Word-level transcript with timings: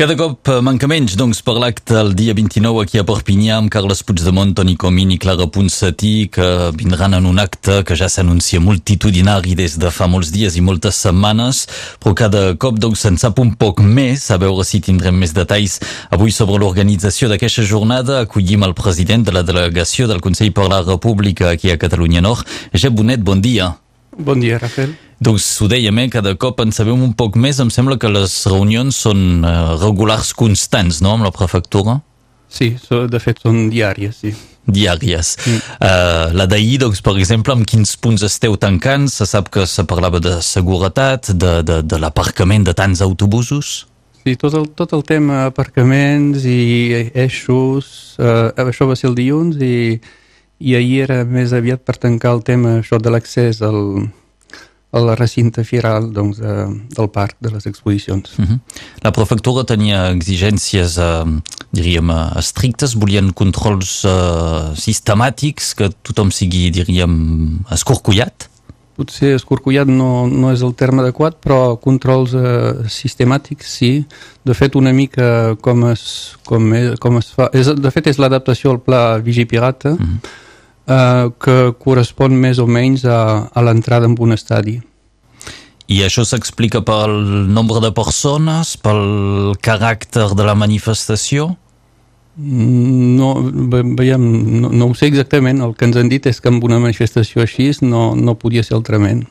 Cada 0.00 0.14
cop 0.16 0.48
eh, 0.48 0.62
manca 0.64 0.88
menys, 0.88 1.12
doncs, 1.12 1.42
per 1.44 1.58
l'acte 1.60 1.92
el 2.00 2.14
dia 2.16 2.32
29 2.32 2.86
aquí 2.86 2.96
a 2.96 3.02
Perpinyà 3.04 3.58
amb 3.60 3.68
Carles 3.68 3.98
Puigdemont, 4.08 4.54
Toni 4.56 4.72
Comín 4.80 5.10
i 5.12 5.18
Clara 5.20 5.44
Ponsatí, 5.52 6.30
que 6.32 6.46
vindran 6.72 7.18
en 7.18 7.26
un 7.28 7.36
acte 7.42 7.82
que 7.84 7.98
ja 8.00 8.08
s'anuncia 8.08 8.62
multitudinari 8.64 9.52
des 9.58 9.74
de 9.82 9.90
fa 9.92 10.08
molts 10.08 10.30
dies 10.32 10.56
i 10.56 10.62
moltes 10.64 11.02
setmanes, 11.04 11.66
però 12.00 12.14
cada 12.16 12.40
cop 12.56 12.80
doncs, 12.80 13.02
se'n 13.04 13.20
sap 13.20 13.42
un 13.44 13.52
poc 13.60 13.84
més, 13.84 14.24
a 14.32 14.40
veure 14.40 14.64
si 14.64 14.80
tindrem 14.80 15.20
més 15.20 15.36
detalls 15.36 15.76
avui 16.08 16.32
sobre 16.32 16.56
l'organització 16.64 17.28
d'aquesta 17.28 17.66
jornada. 17.68 18.22
Acollim 18.24 18.64
el 18.64 18.72
president 18.80 19.28
de 19.28 19.36
la 19.36 19.44
delegació 19.44 20.08
del 20.08 20.24
Consell 20.24 20.56
per 20.56 20.70
la 20.72 20.80
República 20.80 21.52
aquí 21.52 21.68
a 21.68 21.76
Catalunya 21.76 22.24
Nord, 22.24 22.48
Jep 22.72 22.96
Bonet, 22.96 23.20
bon 23.20 23.44
dia. 23.44 23.74
Bon 24.16 24.40
dia, 24.40 24.56
Rafael. 24.64 24.96
Doncs 25.20 25.46
ho 25.60 25.66
dèiem, 25.68 25.98
eh? 26.00 26.08
cada 26.08 26.32
cop 26.40 26.62
en 26.64 26.70
sabem 26.72 27.02
un 27.04 27.12
poc 27.12 27.34
més. 27.36 27.58
Em 27.60 27.68
sembla 27.68 27.98
que 28.00 28.08
les 28.08 28.38
reunions 28.48 28.96
són 29.04 29.44
eh, 29.44 29.56
regulars 29.82 30.32
constants, 30.32 31.02
no?, 31.04 31.12
amb 31.18 31.26
la 31.28 31.34
prefectura. 31.34 31.98
Sí, 32.50 32.72
de 32.88 33.20
fet 33.22 33.42
són 33.44 33.68
diàries, 33.70 34.16
sí. 34.24 34.32
Diàries. 34.70 35.34
Mm. 35.44 35.58
Uh, 35.76 36.24
la 36.36 36.46
d'ahir, 36.50 36.78
doncs, 36.82 37.02
per 37.04 37.14
exemple, 37.20 37.54
amb 37.54 37.68
quins 37.68 37.92
punts 38.00 38.24
esteu 38.26 38.56
tancant? 38.60 39.06
Se 39.12 39.26
sap 39.28 39.50
que 39.52 39.66
se 39.68 39.84
parlava 39.88 40.22
de 40.24 40.38
seguretat, 40.44 41.30
de, 41.30 41.52
de, 41.68 41.80
de 41.86 42.00
l'aparcament 42.00 42.64
de 42.66 42.74
tants 42.76 43.02
autobusos? 43.04 43.72
Sí, 44.22 44.34
tot 44.40 44.56
el, 44.56 44.66
tot 44.76 44.94
el 44.96 45.04
tema 45.08 45.44
aparcaments 45.48 46.44
i 46.48 47.10
eixos, 47.12 47.92
uh, 48.20 48.50
això 48.66 48.88
va 48.88 48.96
ser 48.98 49.10
el 49.12 49.18
dilluns 49.20 49.60
i, 49.64 50.00
i 50.60 50.76
ahir 50.76 51.04
era 51.06 51.20
més 51.24 51.54
aviat 51.56 51.84
per 51.84 51.96
tancar 52.00 52.34
el 52.38 52.42
tema 52.44 52.78
això 52.80 52.98
de 53.00 53.14
l'accés 53.14 53.62
al, 53.64 54.10
al 54.90 55.16
recinte 55.16 55.62
firal 55.64 56.10
doncs, 56.12 56.40
de, 56.42 56.54
del 56.96 57.08
parc 57.14 57.36
de 57.38 57.52
les 57.54 57.66
exposicions. 57.66 58.38
Uh 58.38 58.42
mhm. 58.42 58.50
-huh. 58.50 58.58
La 59.02 59.10
prefectura 59.10 59.64
tenia 59.64 60.10
exigències, 60.10 60.98
eh, 60.98 61.40
diríem, 61.70 62.10
eh, 62.10 62.38
estrictes, 62.38 62.94
volien 62.94 63.32
controls 63.32 64.04
eh, 64.04 64.74
sistemàtics, 64.74 65.74
que 65.74 65.90
tothom 66.02 66.30
sigui, 66.30 66.70
diríem, 66.70 67.60
escorcollat? 67.70 68.48
Potser 68.96 69.34
escorcollat 69.34 69.86
no, 69.86 70.26
no 70.26 70.52
és 70.52 70.60
el 70.60 70.74
terme 70.74 71.02
adequat, 71.02 71.36
però 71.40 71.78
controls 71.80 72.34
eh, 72.34 72.88
sistemàtics 72.88 73.66
sí. 73.78 74.04
De 74.44 74.54
fet, 74.54 74.74
una 74.74 74.92
mica 74.92 75.56
com 75.60 75.88
es, 75.90 76.36
com 76.44 76.74
és, 76.74 76.98
com 76.98 77.16
es 77.16 77.30
fa... 77.30 77.48
És, 77.52 77.66
de 77.66 77.90
fet, 77.90 78.06
és 78.06 78.18
l'adaptació 78.18 78.70
al 78.72 78.80
pla 78.80 79.18
Vigipirata, 79.18 79.90
uh 79.90 80.00
mhm. 80.00 80.18
-huh 80.22 80.48
eh, 80.90 81.30
que 81.38 81.56
correspon 81.78 82.34
més 82.36 82.58
o 82.58 82.66
menys 82.66 83.06
a, 83.06 83.48
a 83.54 83.64
l'entrada 83.64 84.10
en 84.10 84.16
un 84.18 84.34
estadi. 84.36 84.80
I 85.90 86.04
això 86.06 86.22
s'explica 86.26 86.84
pel 86.86 87.16
nombre 87.50 87.80
de 87.82 87.90
persones, 87.94 88.76
pel 88.78 89.56
caràcter 89.58 90.28
de 90.38 90.46
la 90.46 90.54
manifestació? 90.54 91.48
No, 92.40 93.32
veiem, 93.98 94.22
no, 94.62 94.70
no 94.70 94.86
ho 94.86 94.94
sé 94.94 95.10
exactament. 95.10 95.58
El 95.66 95.74
que 95.74 95.88
ens 95.88 95.98
han 95.98 96.08
dit 96.12 96.28
és 96.30 96.38
que 96.40 96.52
amb 96.52 96.62
una 96.64 96.78
manifestació 96.78 97.42
així 97.42 97.72
no, 97.82 98.14
no 98.14 98.36
podia 98.38 98.62
ser 98.62 98.78
altrament. 98.78 99.26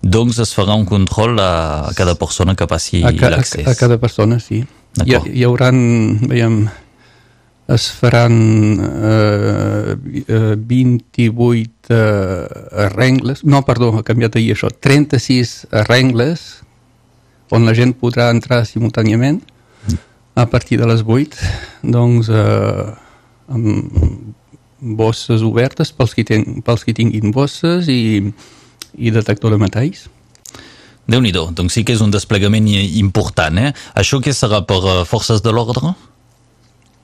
Doncs 0.00 0.38
es 0.40 0.54
farà 0.56 0.76
un 0.78 0.86
control 0.88 1.40
a 1.42 1.90
cada 1.98 2.14
persona 2.16 2.54
que 2.56 2.70
passi 2.70 3.02
l'accés. 3.02 3.66
A, 3.66 3.74
a 3.74 3.76
cada 3.76 3.98
persona, 3.98 4.38
sí. 4.40 4.62
Hi, 5.02 5.18
hi 5.34 5.44
haurà, 5.44 5.72
veiem, 6.30 6.62
es 7.68 7.88
faran 7.90 8.34
eh, 8.78 9.96
28 10.56 11.70
eh, 11.88 12.46
arrengles, 12.86 13.42
no, 13.44 13.64
perdó, 13.66 13.90
ha 13.98 14.06
canviat 14.06 14.38
ahir 14.38 14.54
això, 14.54 14.70
36 14.70 15.66
arrengles 15.74 16.46
on 17.50 17.66
la 17.66 17.74
gent 17.74 17.94
podrà 17.98 18.30
entrar 18.34 18.64
simultàniament 18.66 19.40
a 20.36 20.46
partir 20.50 20.78
de 20.78 20.86
les 20.86 21.02
8, 21.02 21.36
doncs 21.82 22.30
eh, 22.30 22.86
amb 23.48 24.34
bosses 24.78 25.42
obertes 25.42 25.92
pels 25.96 26.12
qui, 26.14 26.24
ten, 26.28 26.60
pels 26.62 26.84
qui 26.84 26.94
tinguin 26.94 27.32
bosses 27.34 27.88
i, 27.88 28.20
i 28.98 29.10
detector 29.10 29.54
de 29.54 29.58
metalls. 29.58 30.06
déu 31.06 31.22
nhi 31.22 31.32
doncs 31.32 31.72
sí 31.72 31.84
que 31.86 31.94
és 31.94 32.02
un 32.02 32.10
desplegament 32.10 32.66
important, 32.68 33.58
eh? 33.58 33.72
Això 33.94 34.18
què 34.20 34.34
serà 34.34 34.64
per 34.66 34.82
uh, 34.82 35.04
forces 35.06 35.42
de 35.42 35.52
l'ordre? 35.54 35.94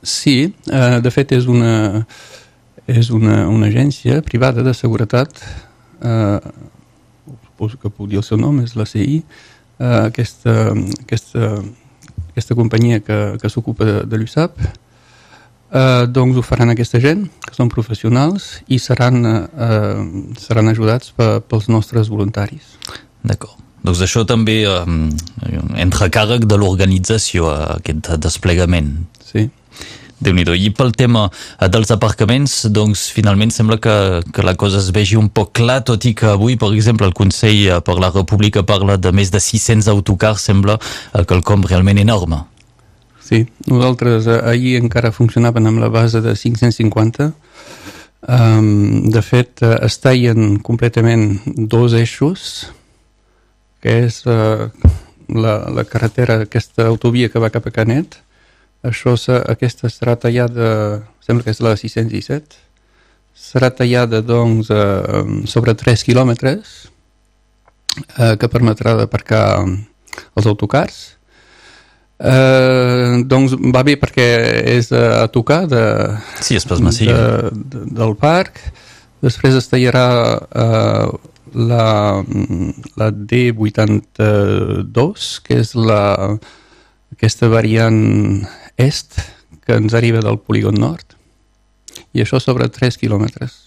Sí, 0.02 0.52
eh, 0.66 1.00
de 1.00 1.10
fet 1.14 1.30
és 1.36 1.46
una, 1.46 2.02
és 2.90 3.10
una, 3.14 3.46
una 3.46 3.68
agència 3.70 4.18
privada 4.26 4.64
de 4.66 4.74
seguretat, 4.74 5.38
eh, 6.02 6.40
suposo 7.46 7.78
que 7.78 7.90
puc 7.90 8.10
dir 8.10 8.18
el 8.18 8.26
seu 8.26 8.40
nom, 8.40 8.58
és 8.64 8.74
la 8.74 8.86
CI, 8.88 9.20
eh, 9.78 10.00
aquesta, 10.08 10.72
aquesta, 11.04 11.52
aquesta 12.32 12.58
companyia 12.58 12.98
que, 12.98 13.20
que 13.38 13.52
s'ocupa 13.52 13.86
de, 13.86 13.94
de 14.10 14.18
l'USAP, 14.18 14.58
eh, 15.70 16.04
doncs 16.10 16.42
ho 16.42 16.42
faran 16.42 16.74
aquesta 16.74 16.98
gent, 16.98 17.28
que 17.46 17.54
són 17.54 17.70
professionals, 17.70 18.50
i 18.66 18.82
seran, 18.82 19.22
eh, 19.22 19.96
seran 20.42 20.74
ajudats 20.74 21.14
pels 21.14 21.70
nostres 21.70 22.10
voluntaris. 22.10 22.74
D'acord. 23.22 23.54
Doncs 23.86 24.02
això 24.02 24.26
també 24.26 24.64
eh, 24.66 24.84
entra 25.78 26.10
càrrec 26.10 26.50
de 26.50 26.58
l'organització, 26.58 27.46
aquest 27.78 28.16
desplegament. 28.18 28.96
Sí 29.22 29.46
déu 30.22 30.34
nhi 30.34 30.44
I 30.66 30.70
pel 30.70 30.92
tema 30.94 31.26
eh, 31.28 31.68
dels 31.68 31.90
aparcaments, 31.90 32.66
doncs 32.70 33.08
finalment 33.14 33.50
sembla 33.50 33.78
que, 33.82 34.22
que 34.32 34.42
la 34.46 34.54
cosa 34.54 34.78
es 34.78 34.90
vegi 34.94 35.16
un 35.18 35.28
poc 35.28 35.52
clar, 35.58 35.82
tot 35.84 36.04
i 36.04 36.14
que 36.14 36.30
avui, 36.30 36.56
per 36.56 36.72
exemple, 36.72 37.06
el 37.06 37.14
Consell 37.14 37.66
eh, 37.66 37.80
per 37.80 37.98
la 37.98 38.12
República 38.14 38.62
parla 38.62 38.96
de 38.96 39.12
més 39.12 39.30
de 39.30 39.40
600 39.40 39.88
autocars, 39.92 40.42
sembla 40.42 40.78
eh, 40.78 41.24
quelcom 41.26 41.66
realment 41.66 41.98
enorme. 41.98 42.44
Sí, 43.22 43.46
nosaltres 43.66 44.26
ahir 44.26 44.76
encara 44.80 45.12
funcionaven 45.14 45.66
amb 45.66 45.80
la 45.80 45.88
base 45.88 46.20
de 46.20 46.34
550. 46.36 47.32
Um, 48.22 49.10
de 49.10 49.22
fet, 49.22 49.62
es 49.62 49.96
tallen 49.98 50.58
completament 50.62 51.40
dos 51.56 51.94
eixos, 51.98 52.68
que 53.82 53.96
és 54.04 54.20
uh, 54.30 54.68
la, 55.34 55.54
la 55.74 55.84
carretera, 55.88 56.42
aquesta 56.44 56.86
autovia 56.86 57.30
que 57.32 57.42
va 57.42 57.50
cap 57.50 57.66
a 57.66 57.72
Canet, 57.74 58.20
això, 58.82 59.14
aquesta 59.48 59.88
serà 59.90 60.16
tallada, 60.18 61.02
sembla 61.22 61.44
que 61.46 61.50
és 61.54 61.60
la 61.62 61.76
617, 61.78 62.58
serà 63.32 63.70
tallada 63.74 64.22
doncs, 64.22 64.70
eh, 64.70 65.46
sobre 65.46 65.74
3 65.78 66.04
quilòmetres 66.04 66.88
eh, 68.18 68.36
que 68.38 68.48
permetrà 68.48 68.96
d'aparcar 68.98 69.64
els 70.36 70.46
autocars. 70.46 71.16
Eh, 72.22 73.22
doncs 73.26 73.56
va 73.74 73.82
bé 73.82 73.96
perquè 73.98 74.26
és 74.76 74.92
a 74.94 75.26
tocar 75.32 75.66
de, 75.66 75.82
sí, 76.38 76.54
és 76.54 76.66
de, 76.68 76.76
de, 77.50 77.78
del 77.98 78.14
parc. 78.20 78.60
Després 79.22 79.54
es 79.58 79.68
tallarà 79.70 80.38
eh, 80.38 81.06
la, 81.54 82.22
la 82.98 83.10
D82, 83.10 85.40
que 85.46 85.54
és 85.62 85.74
la, 85.78 86.02
aquesta 87.12 87.48
variant 87.52 88.42
est 88.82 89.18
que 89.66 89.78
ens 89.78 89.94
arriba 89.94 90.22
del 90.24 90.38
polígon 90.42 90.78
nord 90.78 91.16
i 92.12 92.22
això 92.24 92.40
sobre 92.42 92.68
3 92.68 92.98
quilòmetres. 93.00 93.58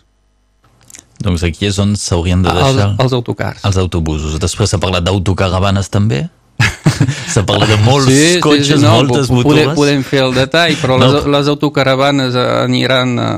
Doncs 1.24 1.46
aquí 1.48 1.70
és 1.70 1.78
on 1.80 1.96
s'haurien 1.98 2.42
de 2.44 2.52
deixar... 2.52 2.90
Els, 2.90 3.04
els 3.06 3.14
autocars. 3.16 3.62
Els 3.66 3.78
autobusos. 3.80 4.36
Després 4.42 4.72
s'ha 4.72 4.82
parlat 4.82 5.06
d'autocaravanes 5.06 5.90
també? 5.94 6.26
S'ha 7.34 7.44
parlat 7.48 7.72
de 7.72 7.78
molts 7.84 8.08
sí, 8.08 8.40
cotxes, 8.44 8.68
sí, 8.68 8.78
sí, 8.78 8.84
no, 8.84 8.94
moltes. 9.00 9.32
Podem, 9.32 9.74
podem 9.76 10.04
fer 10.08 10.22
el 10.24 10.36
detall, 10.36 10.76
però 10.80 11.00
no. 11.00 11.10
les, 11.12 11.28
les 11.34 11.50
autocaravanes 11.52 12.38
aniran 12.40 13.18
a, 13.20 13.32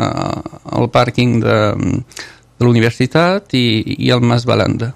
al 0.78 0.90
pàrquing 0.94 1.40
de, 1.42 1.58
de 1.80 2.68
la 2.68 2.70
universitat 2.70 3.56
i, 3.58 3.66
i 3.98 4.12
al 4.14 4.22
Mas 4.26 4.46
Balanda. 4.50 4.92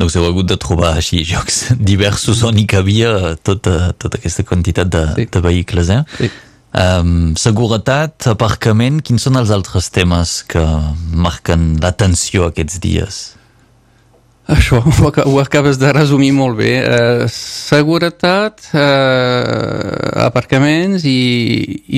Doncs 0.00 0.14
heu 0.16 0.24
hagut 0.24 0.48
de 0.48 0.56
trobar 0.56 0.94
així 0.96 1.20
jocs 1.28 1.66
diversos 1.92 2.40
on 2.48 2.56
hi 2.56 2.64
cabia 2.68 3.34
tota, 3.44 3.92
tota 4.00 4.16
aquesta 4.20 4.46
quantitat 4.48 4.88
de, 4.88 5.02
sí. 5.18 5.26
de 5.28 5.42
vehicles, 5.44 5.90
eh? 5.92 6.04
Sí. 6.16 6.30
Um, 6.70 7.34
seguretat, 7.34 8.28
aparcament, 8.30 9.00
quins 9.02 9.26
són 9.26 9.36
els 9.40 9.50
altres 9.50 9.90
temes 9.90 10.38
que 10.46 10.62
marquen 11.10 11.74
l'atenció 11.82 12.46
aquests 12.46 12.78
dies? 12.80 13.18
Això, 14.50 14.78
ho, 15.02 15.10
ho 15.10 15.36
acabes 15.42 15.80
de 15.82 15.90
resumir 15.92 16.30
molt 16.32 16.56
bé. 16.62 16.72
Uh, 16.80 17.26
seguretat, 17.34 18.70
uh, 18.72 20.24
aparcaments 20.30 21.04
i, 21.10 21.20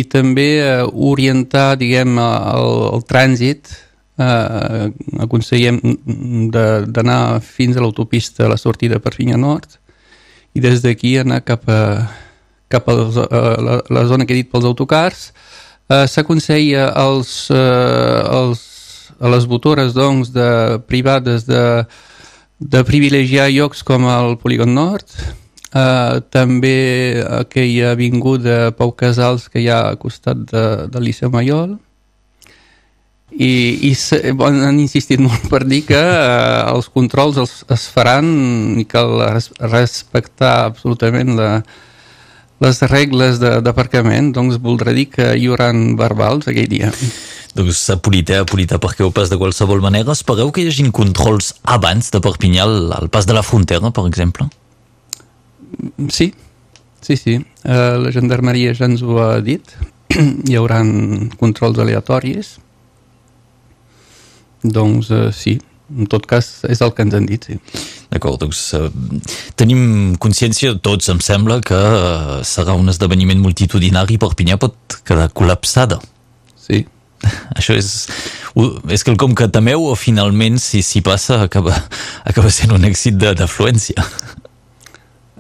i 0.01 0.07
també 0.11 0.51
uh, 0.65 0.89
orientar, 1.13 1.75
diguem, 1.81 2.19
el, 2.19 2.77
el 2.97 3.07
trànsit 3.09 3.77
eh, 4.23 4.89
aconsellem 5.25 5.81
d'anar 6.53 7.41
fins 7.45 7.77
a 7.77 7.85
l'autopista 7.85 8.47
a 8.47 8.53
la 8.53 8.59
sortida 8.61 9.01
per 9.03 9.15
Finya 9.15 9.39
Nord 9.41 9.79
i 10.55 10.61
des 10.61 10.83
d'aquí 10.85 11.17
anar 11.21 11.43
cap 11.45 11.69
a, 11.69 11.83
cap 12.73 12.89
a, 12.89 12.97
la, 12.97 13.81
la 13.89 14.05
zona 14.09 14.27
que 14.27 14.35
he 14.35 14.43
dit 14.43 14.51
pels 14.53 14.69
autocars. 14.69 15.31
Eh, 15.89 16.07
S'aconsella 16.09 16.91
als, 16.97 17.51
eh, 17.51 18.23
als, 18.39 18.65
a 19.21 19.31
les 19.33 19.47
motores 19.49 19.95
doncs, 19.97 20.33
de, 20.35 20.81
privades 20.89 21.47
de, 21.49 21.85
de 22.59 22.83
privilegiar 22.89 23.49
llocs 23.53 23.85
com 23.87 24.09
el 24.11 24.37
Polígon 24.43 24.75
Nord, 24.77 25.09
Uh, 25.73 26.21
també 26.29 27.25
aquella 27.25 27.95
avinguda 27.95 28.75
Pau 28.77 28.91
Casals 28.93 29.47
que 29.49 29.63
hi 29.63 29.71
ha 29.73 29.79
al 29.89 29.97
costat 29.97 30.43
de, 30.51 30.65
del 30.93 31.07
Liceu 31.09 31.31
Maiol 31.33 31.79
i, 33.33 33.89
i 33.89 33.93
se, 33.97 34.19
han 34.33 34.81
insistit 34.81 35.21
molt 35.23 35.49
per 35.51 35.63
dir 35.65 35.83
que 35.89 36.01
uh, 36.01 36.69
els 36.75 36.91
controls 36.93 37.39
els, 37.41 37.55
es 37.73 37.87
faran 37.93 38.29
i 38.81 38.85
cal 38.89 39.17
res, 39.33 39.51
respectar 39.63 40.67
absolutament 40.69 41.37
la, 41.39 41.51
les 42.63 42.83
regles 42.93 43.41
d'aparcament 43.41 44.33
doncs 44.37 44.61
voldrà 44.63 44.95
dir 44.95 45.09
que 45.15 45.33
hi 45.39 45.49
haurà 45.49 45.73
verbals 45.99 46.51
aquell 46.51 46.69
dia 46.71 46.93
doncs 47.57 47.85
Polita, 48.01 48.43
Polita, 48.49 48.79
perquè 48.81 49.05
ho 49.05 49.11
pas 49.13 49.29
de 49.29 49.37
qualsevol 49.37 49.83
manera. 49.85 50.15
Espereu 50.17 50.49
que 50.53 50.63
hi 50.63 50.71
hagin 50.71 50.89
controls 50.89 51.53
abans 51.69 52.09
de 52.09 52.21
Perpinyà 52.25 52.65
al, 52.65 52.93
al 52.97 53.11
pas 53.13 53.29
de 53.29 53.37
la 53.37 53.43
frontera, 53.45 53.91
per 53.93 54.07
exemple? 54.09 54.47
Sí, 56.09 56.31
sí, 57.05 57.17
sí. 57.21 57.37
Uh, 57.61 58.01
la 58.07 58.13
gendarmeria 58.15 58.73
ja 58.79 58.89
ens 58.89 59.05
ho 59.05 59.19
ha 59.21 59.35
dit. 59.45 59.75
Hi 60.49 60.57
haurà 60.57 60.81
controls 61.41 61.81
aleatoris. 61.83 62.55
Doncs 64.63 65.11
uh, 65.11 65.29
sí, 65.35 65.57
en 65.93 66.09
tot 66.11 66.27
cas 66.31 66.49
és 66.71 66.81
el 66.85 66.95
que 66.95 67.05
ens 67.07 67.17
han 67.19 67.27
dit, 67.29 67.45
sí. 67.51 67.59
D'acord, 68.13 68.39
doncs 68.43 68.63
uh, 68.79 68.89
tenim 69.59 70.15
consciència, 70.23 70.77
tots 70.85 71.11
em 71.13 71.21
sembla, 71.25 71.61
que 71.65 71.77
uh, 71.77 72.41
serà 72.47 72.77
un 72.79 72.93
esdeveniment 72.93 73.43
multitudinari 73.43 74.17
i 74.17 74.23
Perpinyà 74.23 74.59
pot 74.63 75.01
quedar 75.09 75.31
col·lapsada. 75.35 75.99
Sí. 76.61 76.85
Això 77.59 77.75
és, 77.79 77.91
és 78.91 79.07
quelcom 79.07 79.35
que 79.39 79.51
temeu 79.53 79.89
o 79.91 79.97
finalment, 79.99 80.61
si, 80.63 80.83
si 80.87 81.03
passa, 81.05 81.43
acaba, 81.47 81.77
acaba 82.29 82.53
sent 82.55 82.75
un 82.75 82.87
èxit 82.89 83.19
d'afluència? 83.23 84.07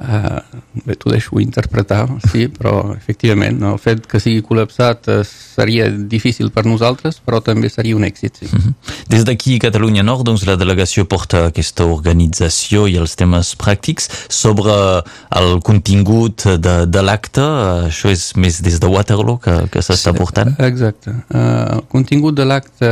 Uh, 0.02 0.40
bé, 0.82 0.96
t'ho 0.98 1.12
deixo 1.12 1.38
interpretar, 1.38 2.08
sí, 2.26 2.48
però 2.50 2.90
efectivament 2.96 3.60
no? 3.62 3.76
el 3.76 3.78
fet 3.78 4.08
que 4.10 4.18
sigui 4.18 4.40
col·lapsat 4.42 5.06
uh, 5.12 5.20
seria 5.22 5.86
difícil 5.92 6.50
per 6.50 6.64
nosaltres, 6.66 7.20
però 7.22 7.38
també 7.44 7.70
seria 7.70 7.94
un 7.94 8.02
èxit, 8.08 8.40
sí. 8.40 8.48
Mhm. 8.50 8.58
-huh. 8.58 8.96
Des 9.08 9.24
d'aquí, 9.24 9.58
Catalunya 9.58 10.02
Nord, 10.02 10.24
doncs, 10.26 10.44
la 10.46 10.56
delegació 10.56 11.04
porta 11.04 11.46
aquesta 11.46 11.84
organització 11.84 12.88
i 12.88 12.96
els 12.96 13.14
temes 13.14 13.54
pràctics 13.56 14.08
sobre 14.28 15.04
el 15.30 15.60
contingut 15.62 16.46
de, 16.58 16.86
de 16.86 17.02
l'acte, 17.02 17.46
això 17.86 18.10
és 18.10 18.34
més 18.34 18.60
des 18.60 18.80
de 18.80 18.86
Waterloo 18.86 19.38
que, 19.38 19.68
que 19.70 19.78
s'està 19.78 20.10
sí, 20.10 20.18
portant? 20.18 20.56
Exacte. 20.58 21.10
Uh, 21.30 21.78
el 21.78 21.84
contingut 21.88 22.34
de 22.34 22.44
l'acte, 22.44 22.90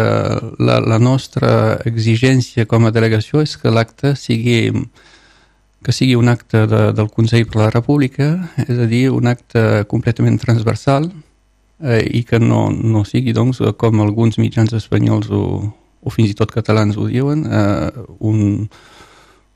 la, 0.59 0.79
la 0.79 0.99
nostra 0.99 1.81
exigència 1.85 2.67
com 2.67 2.87
a 2.87 2.91
delegació 2.91 3.43
és 3.43 3.57
que 3.57 3.71
l'acte 3.71 4.15
sigui 4.15 4.71
que 5.85 5.93
sigui 5.97 6.15
un 6.19 6.29
acte 6.29 6.67
de, 6.69 6.81
del 6.93 7.09
Consell 7.13 7.47
per 7.49 7.63
la 7.63 7.71
República, 7.73 8.31
és 8.67 8.79
a 8.79 8.87
dir, 8.89 9.09
un 9.15 9.31
acte 9.31 9.85
completament 9.89 10.37
transversal 10.41 11.09
eh, 11.81 12.05
i 12.05 12.23
que 12.29 12.41
no, 12.43 12.69
no 12.71 13.05
sigui, 13.09 13.33
doncs, 13.37 13.63
com 13.81 14.03
alguns 14.05 14.39
mitjans 14.41 14.75
espanyols 14.77 15.31
o, 15.33 15.45
o 16.01 16.13
fins 16.13 16.33
i 16.33 16.37
tot 16.37 16.53
catalans 16.53 17.01
ho 17.01 17.09
diuen, 17.09 17.47
eh, 17.49 18.05
un, 18.21 18.69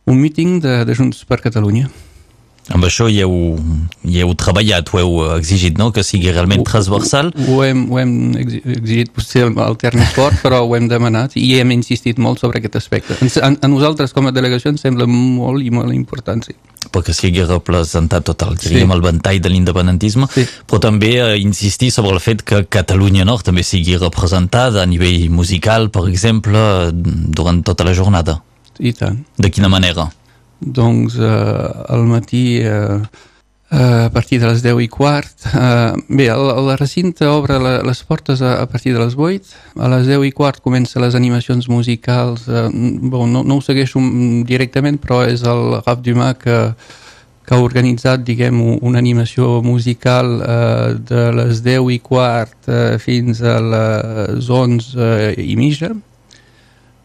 un 0.08 0.20
míting 0.20 0.58
de, 0.64 0.80
de 0.88 0.96
Junts 0.96 1.24
per 1.28 1.42
Catalunya. 1.44 1.90
Amb 2.72 2.86
això 2.88 3.10
hi 3.12 3.18
heu, 3.20 3.32
hi 4.08 4.22
heu 4.22 4.30
treballat, 4.40 4.88
ho 4.88 5.00
heu 5.00 5.16
exigit, 5.34 5.76
no?, 5.76 5.90
que 5.92 6.04
sigui 6.06 6.30
realment 6.32 6.64
transversal. 6.64 7.28
Ho, 7.36 7.58
ho, 7.58 7.58
hem, 7.66 7.82
ho 7.92 7.98
hem 8.00 8.14
exigit, 8.40 9.10
potser 9.12 9.44
el 9.50 9.76
terme 9.80 10.06
fort, 10.16 10.38
però 10.40 10.62
ho 10.64 10.72
hem 10.78 10.88
demanat 10.88 11.36
i 11.36 11.58
hem 11.58 11.74
insistit 11.76 12.20
molt 12.22 12.40
sobre 12.40 12.62
aquest 12.62 12.78
aspecte. 12.80 13.18
A, 13.20 13.52
a 13.52 13.68
nosaltres, 13.68 14.16
com 14.16 14.30
a 14.30 14.32
delegació, 14.32 14.72
ens 14.72 14.86
sembla 14.86 15.08
molt 15.10 15.60
i 15.60 15.68
molt 15.74 15.92
important, 15.92 16.40
sí. 16.46 16.56
Perquè 16.94 17.12
sigui 17.16 17.44
representat 17.44 18.24
tot 18.28 18.46
el, 18.46 18.56
diríem, 18.60 18.88
sí. 18.88 18.96
el 18.96 19.04
ventall 19.04 19.44
de 19.44 19.52
l'independentisme, 19.52 20.28
sí. 20.32 20.46
però 20.68 20.80
també 20.88 21.14
eh, 21.18 21.30
insistir 21.42 21.90
sobre 21.92 22.16
el 22.16 22.24
fet 22.24 22.44
que 22.48 22.64
Catalunya 22.64 23.28
Nord 23.28 23.44
també 23.50 23.64
sigui 23.66 23.98
representada 24.00 24.84
a 24.84 24.88
nivell 24.88 25.28
musical, 25.32 25.90
per 25.92 26.08
exemple, 26.08 26.92
durant 26.94 27.64
tota 27.66 27.84
la 27.84 27.96
jornada. 27.96 28.40
I 28.80 28.96
tant. 28.96 29.20
De 29.38 29.52
quina 29.52 29.68
manera? 29.68 30.08
Doncs 30.64 31.18
eh, 31.20 31.92
al 31.92 32.04
matí 32.08 32.58
eh, 32.62 32.98
a 33.74 34.10
partir 34.10 34.40
de 34.40 34.46
les 34.46 34.62
10 34.62 34.80
i 34.84 34.88
quart. 34.88 35.46
Eh, 35.54 35.92
bé, 36.08 36.28
el, 36.30 36.50
el 36.54 36.78
recinte 36.78 37.26
obre 37.26 37.58
la, 37.58 37.78
les 37.82 38.02
portes 38.04 38.42
a, 38.42 38.60
a 38.62 38.66
partir 38.66 38.94
de 38.94 39.00
les 39.00 39.16
8. 39.16 39.54
A 39.80 39.88
les 39.96 40.06
10 40.06 40.26
i 40.28 40.32
quart 40.32 40.62
comença 40.62 41.02
les 41.02 41.16
animacions 41.18 41.68
musicals. 41.68 42.46
Eh, 42.48 42.68
bon, 42.72 43.32
no, 43.32 43.42
no 43.42 43.58
ho 43.58 43.64
segueixo 43.64 44.02
directament, 44.46 45.00
però 45.02 45.24
és 45.26 45.42
el 45.42 45.80
Rap 45.80 46.04
Dumas 46.06 46.38
que, 46.38 46.58
que 47.44 47.54
ha 47.54 47.60
organitzat, 47.60 48.22
diguem, 48.24 48.60
una 48.80 49.00
animació 49.02 49.60
musical 49.64 50.38
eh, 50.40 50.94
de 51.10 51.24
les 51.40 51.64
10 51.64 51.90
i 51.96 52.00
quart 52.04 52.68
eh, 52.68 52.96
fins 53.02 53.42
a 53.42 53.58
les 53.60 54.50
11 54.50 55.34
i 55.42 55.56
mitja. 55.60 55.90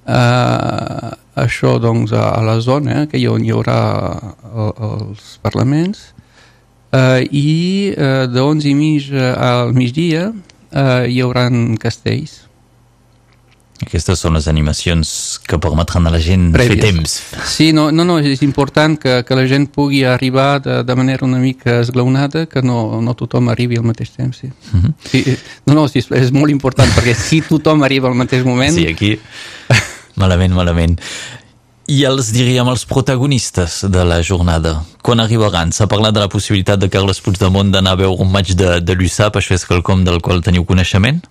Eh, 0.10 1.10
això 1.44 1.78
doncs, 1.82 2.14
a 2.14 2.42
la 2.46 2.60
zona 2.64 3.06
que 3.10 3.20
hi, 3.20 3.28
on 3.32 3.46
hi 3.46 3.54
haurà 3.56 3.80
el, 4.50 4.74
els 4.90 5.32
parlaments 5.46 6.10
eh, 6.92 7.24
i 7.26 7.94
eh, 7.96 8.28
de 8.32 8.44
11 8.44 8.70
i 8.70 8.76
mig 8.78 9.10
al 9.16 9.74
migdia 9.78 10.30
eh, 10.30 11.10
hi 11.10 11.20
haurà 11.26 11.50
castells 11.82 12.50
aquestes 13.80 14.20
són 14.20 14.36
les 14.36 14.48
animacions 14.52 15.10
que 15.48 15.58
permetran 15.62 16.08
a 16.08 16.12
la 16.12 16.20
gent 16.20 16.50
Prèvies. 16.52 16.74
fer 16.74 16.80
temps. 16.84 17.14
Sí, 17.48 17.70
no, 17.76 17.88
no, 17.96 18.04
no 18.04 18.18
és 18.20 18.42
important 18.44 18.98
que, 19.00 19.22
que 19.24 19.38
la 19.40 19.46
gent 19.48 19.70
pugui 19.72 20.02
arribar 20.04 20.60
de, 20.66 20.82
de 20.84 20.96
manera 21.00 21.26
una 21.26 21.40
mica 21.40 21.80
esglaonada, 21.80 22.46
que 22.52 22.62
no, 22.62 23.00
no 23.02 23.16
tothom 23.16 23.48
arribi 23.54 23.80
al 23.80 23.88
mateix 23.88 24.12
temps. 24.18 24.42
Sí. 24.44 24.52
Uh 24.52 24.78
mhm. 24.78 24.84
-huh. 24.84 24.94
sí, 25.10 25.38
no, 25.66 25.74
no, 25.74 25.88
sí, 25.88 26.00
és 26.00 26.32
molt 26.32 26.52
important, 26.52 26.92
perquè 26.92 27.16
si 27.16 27.42
tothom 27.42 27.84
arriba 27.84 28.10
al 28.10 28.16
mateix 28.16 28.44
moment... 28.44 28.76
Sí, 28.76 28.88
aquí 28.88 29.18
Malament, 30.20 30.54
malament. 30.56 31.00
I 31.90 32.04
els, 32.06 32.30
diríem, 32.36 32.68
els 32.70 32.84
protagonistes 32.86 33.80
de 33.90 34.04
la 34.06 34.20
jornada, 34.22 34.76
quan 35.02 35.24
arribaran? 35.24 35.72
S'ha 35.74 35.88
parlat 35.90 36.14
de 36.14 36.22
la 36.22 36.30
possibilitat 36.30 36.82
de 36.82 36.92
Carles 36.92 37.22
Puigdemont 37.26 37.72
d'anar 37.74 37.96
a 37.96 38.02
veure 38.04 38.22
un 38.22 38.30
match 38.30 38.54
de, 38.60 38.76
de 38.84 38.98
l'USAP, 39.00 39.40
això 39.40 39.58
és 39.58 39.66
quelcom 39.66 40.04
del 40.06 40.22
qual 40.22 40.44
teniu 40.46 40.68
coneixement? 40.70 41.24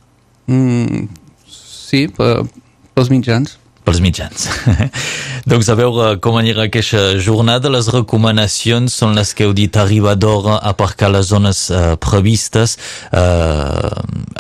Mm, 0.50 1.06
sí, 1.46 2.08
pels 2.17 3.12
mitjans 3.12 3.55
pels 3.88 4.02
mitjans. 4.05 4.49
doncs 5.50 5.69
a 5.73 5.76
veure 5.79 6.19
com 6.20 6.37
anirà 6.37 6.67
aquesta 6.69 7.17
jornada. 7.25 7.73
Les 7.73 7.88
recomanacions 7.93 8.93
són 8.93 9.17
les 9.17 9.32
que 9.32 9.46
heu 9.49 9.55
dit 9.56 9.76
arribar 9.81 10.14
d'hora, 10.20 10.58
aparcar 10.69 11.08
les 11.14 11.31
zones 11.32 11.64
eh, 11.73 11.94
previstes. 12.02 12.76
Eh, 13.08 13.89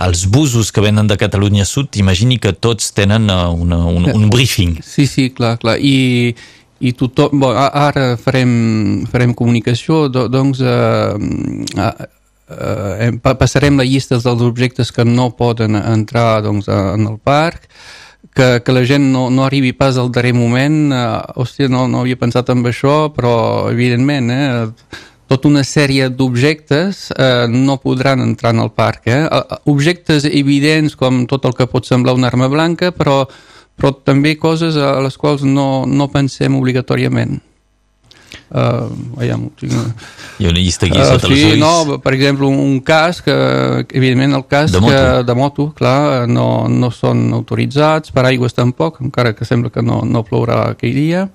els 0.04 0.26
busos 0.28 0.72
que 0.74 0.84
venen 0.84 1.08
de 1.08 1.16
Catalunya 1.20 1.64
Sud, 1.68 1.96
imagini 1.96 2.38
que 2.38 2.52
tots 2.52 2.92
tenen 2.94 3.30
uh, 3.32 3.48
una, 3.50 3.80
un, 3.88 4.06
un 4.12 4.28
briefing. 4.30 4.78
Sí, 4.84 5.08
sí, 5.10 5.28
clar, 5.34 5.56
clar. 5.62 5.78
I, 5.80 6.34
i 6.78 6.92
tothom, 6.94 7.40
bon, 7.40 7.56
ara 7.56 8.12
farem, 8.20 8.52
farem 9.10 9.34
comunicació, 9.38 10.06
doncs 10.12 10.60
eh, 10.62 11.88
eh, 11.88 13.10
passarem 13.24 13.80
la 13.80 13.86
llista 13.88 14.20
dels 14.20 14.44
objectes 14.46 14.92
que 14.94 15.08
no 15.08 15.32
poden 15.36 15.78
entrar 15.80 16.42
doncs, 16.46 16.68
en 16.68 17.08
el 17.10 17.18
parc, 17.18 17.66
que, 18.34 18.62
que 18.64 18.72
la 18.72 18.84
gent 18.86 19.10
no, 19.12 19.28
no 19.30 19.44
arribi 19.44 19.72
pas 19.72 19.98
al 19.98 20.12
darrer 20.14 20.34
moment, 20.36 20.92
eh, 20.92 21.04
hòstia, 21.40 21.68
no, 21.72 21.86
no 21.90 22.02
havia 22.02 22.18
pensat 22.20 22.50
en 22.54 22.64
això, 22.66 23.08
però 23.14 23.34
evidentment, 23.72 24.30
eh, 24.30 24.98
tota 25.28 25.50
una 25.50 25.64
sèrie 25.66 26.08
d'objectes 26.08 27.10
eh, 27.12 27.46
no 27.52 27.76
podran 27.82 28.24
entrar 28.24 28.54
en 28.54 28.64
el 28.64 28.72
parc. 28.72 29.06
Eh? 29.06 29.24
eh? 29.26 29.58
Objectes 29.68 30.24
evidents 30.24 30.96
com 30.96 31.26
tot 31.28 31.44
el 31.44 31.54
que 31.54 31.68
pot 31.68 31.86
semblar 31.86 32.16
una 32.16 32.30
arma 32.32 32.48
blanca, 32.48 32.92
però, 32.96 33.20
però 33.76 33.92
també 34.04 34.36
coses 34.40 34.76
a 34.80 34.96
les 35.04 35.20
quals 35.20 35.44
no, 35.44 35.84
no 35.86 36.08
pensem 36.12 36.56
obligatòriament. 36.56 37.38
Uh, 38.48 38.88
veiem, 39.18 39.42
tinc... 39.60 39.74
Hi 40.40 40.46
ha 40.46 40.52
una 40.54 40.62
llista 40.62 40.86
aquí 40.88 40.96
uh, 40.96 41.04
sota 41.04 41.28
sí, 41.28 41.42
ulls. 41.50 41.58
No, 41.60 41.98
per 42.00 42.14
exemple, 42.16 42.48
un 42.48 42.78
casc, 42.80 43.28
uh, 43.28 43.82
evidentment 43.92 44.38
el 44.38 44.46
casc 44.48 44.72
de 44.72 44.80
moto, 44.80 45.02
de 45.28 45.36
moto 45.36 45.68
clar, 45.76 46.24
no, 46.32 46.48
no 46.72 46.88
són 46.94 47.26
autoritzats, 47.36 48.14
per 48.16 48.24
aigües 48.30 48.56
tampoc, 48.56 49.02
encara 49.04 49.34
que 49.36 49.48
sembla 49.48 49.72
que 49.74 49.84
no, 49.84 50.00
no 50.08 50.24
plourà 50.24 50.62
aquell 50.72 50.96
dia. 50.96 51.28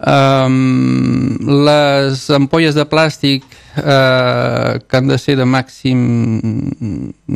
Um, 0.00 1.36
les 1.68 2.22
ampolles 2.32 2.72
de 2.72 2.86
plàstic 2.88 3.44
uh, 3.44 4.78
que 4.80 4.96
han 4.96 5.10
de 5.12 5.18
ser 5.20 5.34
de 5.36 5.44
màxim 5.44 6.70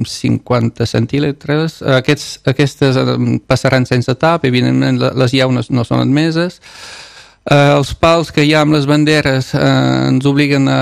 50 0.08 0.86
centímetres 0.88 1.82
aquests, 1.84 2.38
aquestes 2.48 2.96
passaran 3.44 3.84
sense 3.84 4.16
tap 4.16 4.48
evidentment 4.48 4.96
les 4.96 5.36
llaunes 5.36 5.68
no 5.68 5.84
són 5.84 6.00
admeses 6.06 6.56
Eh, 7.44 7.72
els 7.76 7.92
pals 8.00 8.30
que 8.32 8.44
hi 8.44 8.54
ha 8.54 8.62
amb 8.64 8.72
les 8.72 8.86
banderes 8.88 9.52
eh, 9.52 9.60
ens 10.08 10.24
obliguen 10.24 10.68
a, 10.72 10.80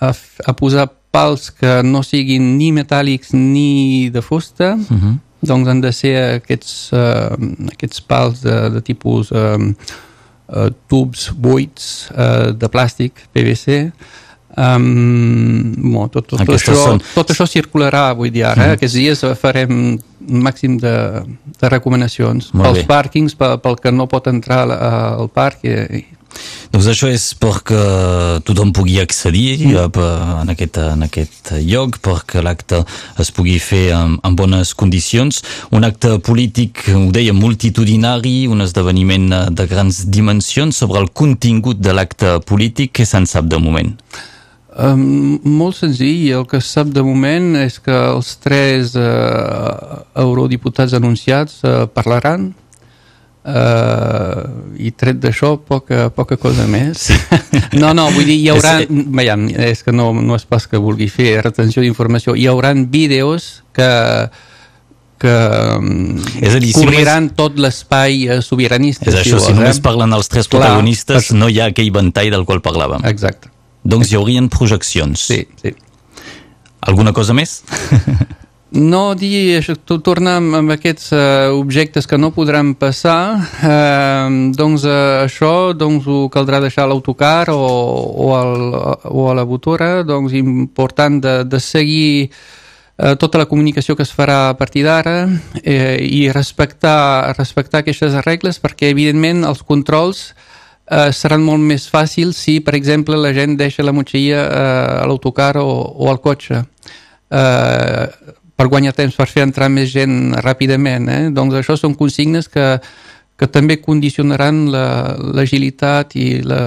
a, 0.00 0.12
a 0.48 0.54
posar 0.56 0.88
pals 1.12 1.50
que 1.52 1.80
no 1.84 2.00
siguin 2.04 2.54
ni 2.56 2.70
metàl·lics 2.72 3.34
ni 3.36 4.08
de 4.12 4.22
fusta, 4.24 4.74
uh 4.74 4.94
mhm. 4.94 5.00
-huh. 5.00 5.16
doncs 5.40 5.68
han 5.68 5.80
de 5.80 5.92
ser 5.92 6.14
aquests, 6.40 6.92
eh, 6.92 7.36
aquests 7.74 8.00
pals 8.00 8.40
de, 8.40 8.70
de 8.70 8.80
tipus 8.80 9.30
eh, 9.32 9.58
uh, 10.48 10.70
tubs 10.88 11.30
buits 11.36 12.10
uh, 12.10 12.50
de 12.52 12.68
plàstic, 12.68 13.12
PVC, 13.32 13.92
Um, 14.58 15.92
bon, 15.92 16.08
tot, 16.10 16.26
tot, 16.26 16.40
això, 16.50 16.74
són... 16.74 17.02
tot 17.14 17.30
això 17.30 17.44
circularà 17.46 18.08
avui 18.10 18.32
dia 18.34 18.48
ara. 18.50 18.64
Mm. 18.64 18.78
Aquests 18.78 18.96
dies 18.96 19.20
farem 19.38 19.98
màxim 20.28 20.76
de, 20.80 20.94
de 21.60 21.72
recomanacions 21.72 22.52
Molt 22.52 22.68
pels 22.68 22.82
bé. 22.82 22.86
pàrquings, 22.90 23.34
pel, 23.38 23.58
pel 23.64 23.80
que 23.82 23.92
no 23.94 24.08
pot 24.10 24.30
entrar 24.30 24.64
al 24.68 25.28
parc 25.34 25.64
i, 25.66 26.04
doncs 26.72 26.86
això 26.92 27.08
és 27.10 27.24
perquè 27.40 27.78
tothom 28.46 28.72
pugui 28.76 28.98
accedir 29.00 29.56
mm. 29.70 30.00
en, 30.42 30.52
aquest, 30.52 30.78
en 30.82 31.06
aquest 31.06 31.52
lloc, 31.64 31.98
perquè 32.04 32.42
l'acte 32.44 32.82
es 33.20 33.32
pugui 33.34 33.56
fer 33.62 33.88
en, 33.96 34.18
en 34.24 34.36
bones 34.36 34.74
condicions. 34.78 35.40
Un 35.74 35.88
acte 35.88 36.18
polític, 36.24 36.84
ho 36.92 37.08
deia, 37.14 37.34
multitudinari, 37.36 38.36
un 38.52 38.64
esdeveniment 38.66 39.30
de 39.56 39.68
grans 39.70 40.04
dimensions. 40.12 40.76
Sobre 40.76 41.00
el 41.02 41.10
contingut 41.10 41.80
de 41.80 41.96
l'acte 41.96 42.38
polític, 42.48 42.98
què 43.00 43.08
se'n 43.08 43.26
sap 43.26 43.48
de 43.48 43.60
moment? 43.62 43.94
Um, 44.78 45.40
molt 45.42 45.74
senzill, 45.74 46.28
el 46.38 46.44
que 46.46 46.60
sap 46.62 46.92
de 46.94 47.02
moment 47.02 47.56
és 47.58 47.80
que 47.82 47.90
els 47.90 48.28
tres 48.38 48.92
uh, 48.94 50.04
eurodiputats 50.22 50.94
anunciats 50.94 51.56
uh, 51.66 51.88
parlaran 51.90 52.52
uh, 53.42 54.44
i 54.78 54.92
tret 54.94 55.18
d'això 55.18 55.56
poca, 55.66 56.12
poca 56.14 56.38
cosa 56.38 56.68
més 56.70 57.08
no, 57.82 57.90
no, 57.90 58.06
vull 58.14 58.30
dir, 58.30 58.38
hi 58.38 58.52
haurà 58.54 58.76
veiem, 58.86 59.48
és 59.66 59.82
que 59.82 59.90
no, 59.90 60.12
no 60.14 60.38
és 60.38 60.46
pas 60.46 60.70
que 60.70 60.78
vulgui 60.78 61.10
fer 61.10 61.40
retenció 61.42 61.82
d'informació, 61.82 62.38
hi 62.38 62.46
haurà 62.46 62.70
vídeos 62.78 63.64
que 63.74 63.90
que 65.18 65.34
és 66.38 66.54
a 66.54 66.62
dir, 66.62 66.70
cobriran 66.78 67.26
si 67.26 67.32
només... 67.32 67.36
tot 67.40 67.56
l'espai 67.58 68.28
sobiranista. 68.38 69.10
És 69.10 69.16
això, 69.24 69.40
si, 69.42 69.50
si 69.50 69.56
només 69.56 69.82
parlen 69.82 70.14
els 70.14 70.30
tres 70.30 70.46
Clar, 70.46 70.60
protagonistes, 70.62 71.32
per... 71.32 71.38
no 71.42 71.50
hi 71.50 71.58
ha 71.58 71.72
aquell 71.72 71.90
ventall 71.90 72.30
del 72.30 72.46
qual 72.46 72.62
parlàvem. 72.62 73.02
Exacte. 73.10 73.50
Doncs 73.88 74.10
hi 74.10 74.18
haurien 74.18 74.50
projeccions. 74.52 75.22
Sí, 75.30 75.44
sí. 75.62 75.72
Alguna 76.88 77.14
cosa 77.16 77.36
més? 77.36 77.62
No 78.68 79.14
dir, 79.16 79.56
això, 79.56 79.72
torna 80.04 80.34
amb 80.36 80.74
aquests 80.74 81.06
uh, 81.16 81.54
objectes 81.56 82.04
que 82.04 82.18
no 82.20 82.28
podran 82.36 82.74
passar, 82.76 83.40
uh, 83.64 84.28
doncs 84.52 84.84
uh, 84.84 85.22
això 85.22 85.72
doncs 85.72 86.04
ho 86.04 86.26
caldrà 86.28 86.60
deixar 86.60 86.84
a 86.84 86.90
l'autocar 86.90 87.48
o, 87.54 87.56
o, 87.56 88.28
al, 88.36 88.76
o 89.08 89.24
a 89.30 89.36
la 89.38 89.46
botora, 89.48 90.02
doncs 90.04 90.36
important 90.36 91.16
de, 91.24 91.34
de 91.48 91.62
seguir 91.64 92.28
uh, 92.28 93.14
tota 93.16 93.40
la 93.40 93.48
comunicació 93.48 93.96
que 93.96 94.04
es 94.04 94.12
farà 94.12 94.50
a 94.50 94.58
partir 94.60 94.84
d'ara 94.84 95.16
eh, 95.62 95.96
i 96.04 96.28
respectar, 96.28 97.32
respectar 97.40 97.80
aquestes 97.80 98.20
regles 98.28 98.60
perquè 98.60 98.92
evidentment 98.92 99.48
els 99.48 99.64
controls 99.64 100.26
eh, 100.28 100.47
seran 101.12 101.44
molt 101.44 101.60
més 101.60 101.86
fàcils 101.90 102.38
si, 102.40 102.58
per 102.64 102.74
exemple, 102.78 103.16
la 103.20 103.34
gent 103.36 103.56
deixa 103.60 103.84
la 103.84 103.92
motxilla 103.92 104.40
eh, 104.44 105.02
a 105.02 105.06
l'autocar 105.08 105.56
o, 105.60 105.68
o 105.98 106.10
al 106.10 106.20
cotxe. 106.24 106.62
Eh, 107.28 108.34
per 108.58 108.66
guanyar 108.66 108.94
temps, 108.96 109.14
per 109.14 109.28
fer 109.30 109.44
entrar 109.46 109.68
més 109.70 109.92
gent 109.92 110.34
ràpidament. 110.42 111.06
Eh? 111.12 111.20
Doncs 111.34 111.60
això 111.60 111.76
són 111.78 111.94
consignes 111.98 112.48
que, 112.50 112.66
que 113.38 113.46
també 113.46 113.78
condicionaran 113.78 114.64
l'agilitat 114.72 116.16
la, 116.16 116.22
i 116.22 116.40
la, 116.42 116.62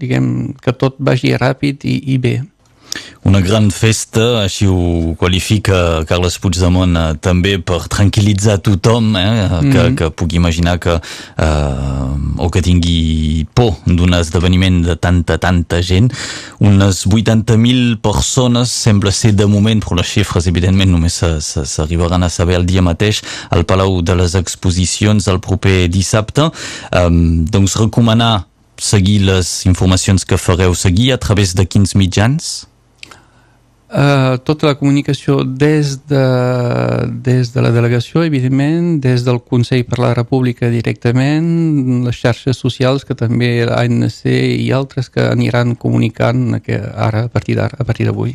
diguem, 0.00 0.26
que 0.58 0.74
tot 0.74 0.98
vagi 0.98 1.36
ràpid 1.38 1.86
i, 1.86 1.98
i 2.14 2.18
bé. 2.18 2.40
Una 3.22 3.38
gran 3.38 3.68
festa, 3.70 4.42
així 4.42 4.66
ho 4.66 5.12
qualifica 5.14 6.02
Carles 6.10 6.40
Puigdemont 6.42 6.96
eh, 6.98 7.02
també 7.22 7.52
per 7.62 7.84
tranquil·litzar 7.86 8.56
tothom 8.66 9.14
eh, 9.14 9.22
que, 9.22 9.60
mm 9.60 9.70
-hmm. 9.70 9.94
que 9.94 10.10
pugui 10.10 10.36
imaginar 10.36 10.80
que 10.80 10.98
eh, 11.38 12.36
o 12.36 12.50
que 12.50 12.62
tingui 12.62 13.46
por 13.54 13.76
d'un 13.86 14.14
esdeveniment 14.14 14.82
de 14.84 14.96
tanta, 14.96 15.38
tanta 15.38 15.80
gent. 15.82 16.12
Unes 16.58 17.06
80.000 17.06 18.00
persones 18.00 18.68
sembla 18.70 19.12
ser 19.12 19.34
de 19.34 19.46
moment, 19.46 19.84
però 19.84 19.96
les 19.96 20.06
xifres 20.06 20.46
evidentment 20.46 20.90
només 20.90 21.22
s'arribaran 21.64 22.22
a 22.22 22.28
saber 22.28 22.56
el 22.56 22.66
dia 22.66 22.82
mateix 22.82 23.22
al 23.50 23.64
Palau 23.64 24.02
de 24.02 24.14
les 24.16 24.34
Exposicions 24.34 25.28
el 25.28 25.38
proper 25.38 25.88
dissabte. 25.88 26.50
Eh, 26.90 27.08
doncs 27.50 27.76
recomanar 27.76 28.46
seguir 28.78 29.20
les 29.20 29.64
informacions 29.66 30.24
que 30.24 30.36
fareu 30.36 30.74
seguir 30.74 31.12
a 31.12 31.18
través 31.18 31.54
de 31.54 31.64
quins 31.64 31.94
mitjans? 31.94 32.71
Uh, 33.92 34.38
tota 34.40 34.70
la 34.70 34.76
comunicació 34.80 35.42
des 35.44 35.98
de, 36.08 36.20
des 37.20 37.50
de 37.52 37.60
la 37.60 37.74
delegació, 37.74 38.22
evidentment, 38.24 38.94
des 39.04 39.20
del 39.26 39.42
Consell 39.44 39.84
per 39.84 39.98
la 40.00 40.14
República 40.16 40.70
directament, 40.72 42.06
les 42.06 42.16
xarxes 42.16 42.56
socials 42.56 43.04
que 43.04 43.12
també 43.12 43.66
l'ANC 43.68 44.24
i 44.32 44.72
altres 44.72 45.12
que 45.12 45.28
aniran 45.28 45.76
comunicant 45.76 46.62
que 46.64 46.80
ara, 46.80 47.26
a 47.28 47.28
partir 47.28 47.58
d'ara, 47.60 47.76
a 47.76 47.84
partir 47.84 48.08
d'avui. 48.08 48.32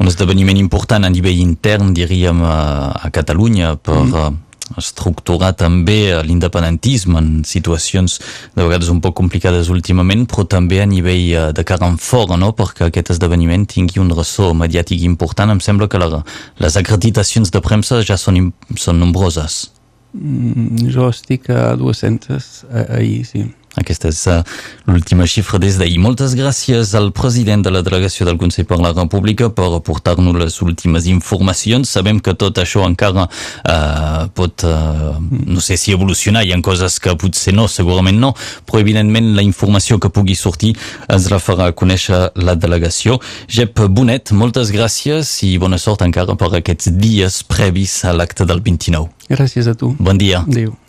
Un 0.00 0.08
esdeveniment 0.08 0.56
important 0.56 1.04
a 1.04 1.12
nivell 1.12 1.44
intern, 1.44 1.92
diríem, 1.92 2.40
a, 2.40 2.58
a 2.96 3.12
Catalunya 3.12 3.76
per 3.76 4.00
mm 4.06 4.44
estructurar 4.76 5.54
també 5.56 6.12
l'independentisme 6.26 7.18
en 7.18 7.30
situacions 7.48 8.18
de 8.54 8.66
vegades 8.66 8.90
un 8.92 9.00
poc 9.04 9.16
complicades 9.18 9.70
últimament, 9.72 10.26
però 10.28 10.44
també 10.44 10.82
a 10.82 10.88
nivell 10.88 11.24
eh, 11.30 11.46
de 11.56 11.64
cara 11.64 11.88
en 11.88 11.96
fora, 12.02 12.36
no? 12.36 12.52
perquè 12.58 12.88
aquest 12.88 13.14
esdeveniment 13.16 13.66
tingui 13.70 14.02
un 14.02 14.12
ressò 14.12 14.52
mediàtic 14.54 15.02
important. 15.08 15.54
Em 15.54 15.62
sembla 15.64 15.88
que 15.88 16.00
la, 16.02 16.22
les 16.60 16.76
acreditacions 16.76 17.52
de 17.54 17.62
premsa 17.64 18.02
ja 18.02 18.18
són, 18.20 18.52
són 18.76 19.00
nombroses. 19.00 19.68
Mm, 20.12 20.88
jo 20.92 21.08
estic 21.12 21.50
a 21.52 21.74
200 21.76 22.50
ahir, 22.88 23.24
sí. 23.28 23.46
Aquesta 23.76 24.08
és 24.08 24.20
uh, 24.30 24.40
l'última 24.88 25.26
xifra 25.28 25.58
des 25.60 25.76
d'ahir. 25.78 25.98
Moltes 26.02 26.34
gràcies 26.38 26.94
al 26.98 27.10
president 27.12 27.62
de 27.66 27.72
la 27.74 27.82
delegació 27.84 28.26
del 28.26 28.38
Consell 28.40 28.66
per 28.68 28.78
la 28.80 28.94
República 28.96 29.50
per 29.54 29.68
aportar-nos 29.76 30.38
les 30.40 30.56
últimes 30.64 31.06
informacions. 31.10 31.90
Sabem 31.90 32.20
que 32.24 32.34
tot 32.38 32.58
això 32.58 32.86
encara 32.88 33.28
uh, 33.28 34.24
pot, 34.34 34.64
uh, 34.64 35.18
no 35.20 35.60
sé 35.64 35.76
si 35.76 35.94
evolucionar, 35.94 36.46
hi 36.46 36.54
ha 36.54 36.60
coses 36.64 36.98
que 37.02 37.14
potser 37.18 37.54
no, 37.54 37.68
segurament 37.68 38.18
no, 38.18 38.32
però 38.66 38.80
evidentment 38.82 39.34
la 39.36 39.44
informació 39.46 40.00
que 40.02 40.10
pugui 40.10 40.34
sortir 40.38 40.74
ens 41.08 41.28
la 41.30 41.40
farà 41.42 41.70
conèixer 41.76 42.32
la 42.40 42.56
delegació. 42.58 43.18
Jep 43.48 43.84
Bonet, 43.94 44.32
moltes 44.32 44.72
gràcies 44.74 45.36
i 45.46 45.54
bona 45.60 45.78
sort 45.78 46.02
encara 46.06 46.36
per 46.38 46.50
aquests 46.58 46.90
dies 46.98 47.42
previs 47.46 48.00
a 48.08 48.16
l'acte 48.16 48.48
del 48.48 48.64
29. 48.64 49.08
Gràcies 49.28 49.68
a 49.68 49.76
tu. 49.76 49.94
Bon 49.98 50.18
dia. 50.18 50.44
Adéu. 50.48 50.78